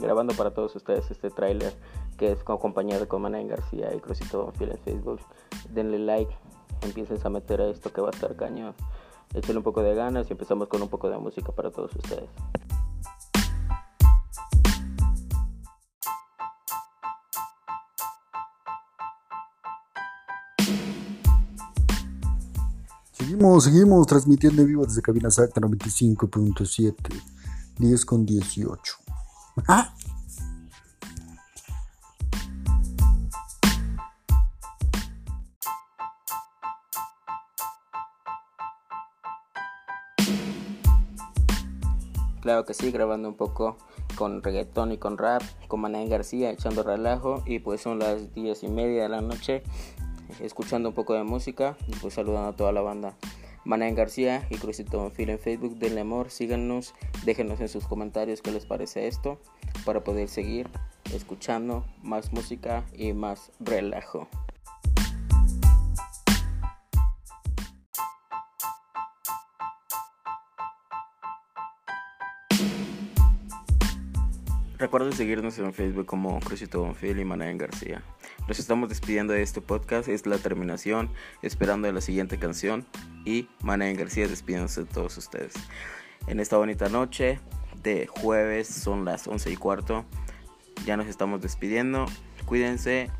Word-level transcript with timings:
grabando 0.00 0.34
para 0.34 0.50
todos 0.50 0.74
ustedes 0.76 1.10
este 1.10 1.30
tráiler 1.30 1.74
que 2.16 2.32
es 2.32 2.40
acompañado 2.40 3.08
con 3.08 3.22
Mané 3.22 3.46
García 3.46 3.94
y 3.94 4.00
Crucito 4.00 4.44
Bonfil 4.44 4.70
en 4.70 4.78
Facebook. 4.78 5.20
Denle 5.72 5.98
like, 5.98 6.34
empiecen 6.82 7.18
a 7.22 7.30
meter 7.30 7.60
a 7.60 7.68
esto 7.68 7.92
que 7.92 8.00
va 8.00 8.08
a 8.08 8.10
estar 8.10 8.34
cañón. 8.36 8.74
Échenle 9.34 9.58
un 9.58 9.64
poco 9.64 9.82
de 9.82 9.94
ganas 9.94 10.28
y 10.28 10.32
empezamos 10.32 10.68
con 10.68 10.82
un 10.82 10.88
poco 10.88 11.08
de 11.10 11.18
música 11.18 11.52
para 11.52 11.70
todos 11.70 11.94
ustedes. 11.94 12.28
Seguimos, 23.12 23.64
seguimos 23.64 24.06
transmitiendo 24.06 24.62
en 24.62 24.68
vivo 24.68 24.86
desde 24.86 25.02
Cabina 25.02 25.28
Exacta 25.28 25.60
95.7, 25.60 26.94
10 27.78 28.04
con 28.06 28.24
18. 28.24 29.07
¿Ah? 29.66 29.94
Claro 42.40 42.64
que 42.64 42.72
sí, 42.72 42.90
grabando 42.90 43.28
un 43.28 43.34
poco 43.34 43.76
con 44.16 44.42
reggaetón 44.42 44.92
y 44.92 44.96
con 44.96 45.18
rap, 45.18 45.42
con 45.68 45.80
Mané 45.80 46.08
García 46.08 46.50
echando 46.50 46.82
relajo 46.82 47.42
y 47.44 47.58
pues 47.58 47.82
son 47.82 47.98
las 47.98 48.32
10 48.32 48.62
y 48.62 48.68
media 48.68 49.02
de 49.02 49.08
la 49.10 49.20
noche 49.20 49.62
escuchando 50.40 50.88
un 50.88 50.94
poco 50.94 51.14
de 51.14 51.24
música 51.24 51.76
y 51.86 51.92
pues 51.96 52.14
saludando 52.14 52.48
a 52.48 52.56
toda 52.56 52.72
la 52.72 52.80
banda. 52.80 53.14
Mané 53.64 53.92
García 53.92 54.46
y 54.50 54.56
Crucito 54.56 54.98
Bonfil 54.98 55.30
en 55.30 55.38
Facebook, 55.38 55.76
denle 55.78 56.00
amor, 56.00 56.30
síganos, 56.30 56.94
déjenos 57.24 57.60
en 57.60 57.68
sus 57.68 57.86
comentarios 57.86 58.42
qué 58.42 58.50
les 58.50 58.66
parece 58.66 59.06
esto 59.06 59.40
para 59.84 60.04
poder 60.04 60.28
seguir 60.28 60.68
escuchando 61.14 61.84
más 62.02 62.32
música 62.32 62.84
y 62.94 63.12
más 63.12 63.52
relajo. 63.60 64.28
Recuerden 74.78 75.12
seguirnos 75.12 75.58
en 75.58 75.74
Facebook 75.74 76.06
como 76.06 76.38
Crucito 76.38 76.80
Bonfil 76.80 77.18
y 77.18 77.24
Manuel 77.24 77.58
García. 77.58 78.00
Nos 78.46 78.60
estamos 78.60 78.88
despidiendo 78.88 79.32
de 79.32 79.42
este 79.42 79.60
podcast, 79.60 80.08
es 80.08 80.24
la 80.24 80.38
terminación, 80.38 81.10
esperando 81.42 81.90
la 81.90 82.00
siguiente 82.00 82.38
canción 82.38 82.86
y 83.24 83.48
Manuel 83.62 83.96
García 83.96 84.28
despidiéndose 84.28 84.82
de 84.82 84.86
todos 84.86 85.16
ustedes. 85.16 85.54
En 86.26 86.40
esta 86.40 86.56
bonita 86.56 86.88
noche 86.88 87.40
de 87.82 88.06
jueves, 88.06 88.68
son 88.68 89.04
las 89.04 89.26
11 89.26 89.52
y 89.52 89.56
cuarto, 89.56 90.04
ya 90.84 90.96
nos 90.96 91.06
estamos 91.06 91.40
despidiendo. 91.40 92.06
Cuídense 92.46 93.10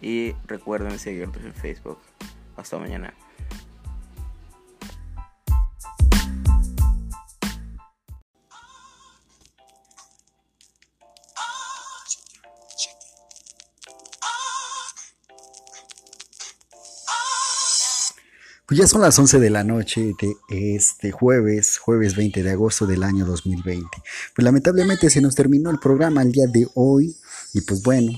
y 0.00 0.34
recuerden 0.46 0.98
seguirnos 0.98 1.44
en 1.44 1.54
Facebook. 1.54 1.98
Hasta 2.56 2.78
mañana. 2.78 3.14
Pues 18.70 18.78
ya 18.78 18.86
son 18.86 19.00
las 19.00 19.18
11 19.18 19.40
de 19.40 19.50
la 19.50 19.64
noche 19.64 20.14
de 20.20 20.36
este 20.76 21.10
jueves, 21.10 21.78
jueves 21.78 22.14
20 22.14 22.44
de 22.44 22.50
agosto 22.52 22.86
del 22.86 23.02
año 23.02 23.26
2020. 23.26 23.84
Pues 24.32 24.44
lamentablemente 24.44 25.10
se 25.10 25.20
nos 25.20 25.34
terminó 25.34 25.70
el 25.70 25.80
programa 25.80 26.22
el 26.22 26.30
día 26.30 26.46
de 26.46 26.68
hoy 26.76 27.16
y 27.52 27.62
pues 27.62 27.82
bueno, 27.82 28.12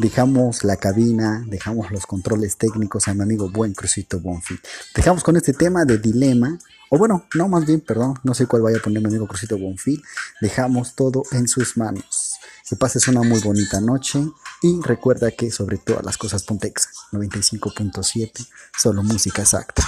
dejamos 0.00 0.64
la 0.64 0.74
cabina, 0.74 1.44
dejamos 1.46 1.92
los 1.92 2.04
controles 2.04 2.56
técnicos 2.56 3.06
a 3.06 3.14
mi 3.14 3.22
amigo 3.22 3.48
Buen 3.48 3.74
Crucito 3.74 4.18
Bonfi. 4.18 4.58
Dejamos 4.92 5.22
con 5.22 5.36
este 5.36 5.52
tema 5.52 5.84
de 5.84 5.98
dilema, 5.98 6.58
o 6.90 6.98
bueno, 6.98 7.28
no 7.36 7.46
más 7.46 7.64
bien, 7.64 7.80
perdón, 7.80 8.18
no 8.24 8.34
sé 8.34 8.46
cuál 8.46 8.62
vaya 8.62 8.78
a 8.78 8.82
poner 8.82 9.02
mi 9.02 9.08
amigo 9.08 9.28
Crucito 9.28 9.56
Bonfi. 9.56 10.02
Dejamos 10.40 10.96
todo 10.96 11.22
en 11.30 11.46
sus 11.46 11.76
manos. 11.76 12.40
Que 12.68 12.74
pases 12.74 13.06
una 13.06 13.22
muy 13.22 13.38
bonita 13.38 13.80
noche 13.80 14.18
y 14.62 14.80
recuerda 14.82 15.30
que 15.32 15.50
sobre 15.50 15.78
todas 15.78 16.04
las 16.04 16.16
cosas 16.16 16.44
Pontexa 16.44 16.88
95.7, 17.12 18.46
solo 18.78 19.02
música 19.02 19.42
exacta. 19.42 19.82